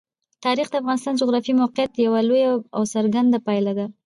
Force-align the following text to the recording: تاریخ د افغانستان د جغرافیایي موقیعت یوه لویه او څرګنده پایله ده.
تاریخ 0.45 0.67
د 0.69 0.75
افغانستان 0.81 1.13
د 1.15 1.19
جغرافیایي 1.21 1.59
موقیعت 1.61 1.91
یوه 2.05 2.19
لویه 2.29 2.51
او 2.75 2.81
څرګنده 2.93 3.37
پایله 3.47 3.71
ده. 3.79 3.85